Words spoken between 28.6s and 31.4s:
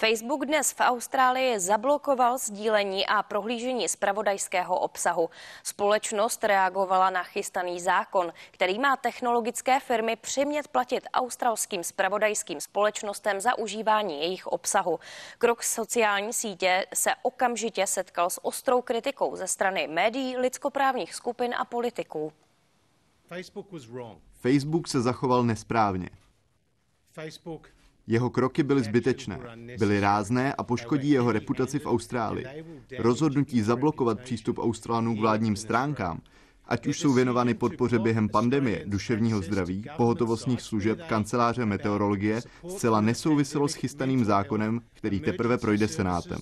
byly zbytečné, byly rázné a poškodí jeho